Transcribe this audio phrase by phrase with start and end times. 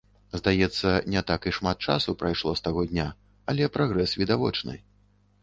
[0.39, 3.07] Здаецца, не так і шмат часу прайшло з таго дня,
[3.55, 4.75] але прагрэс відавочны.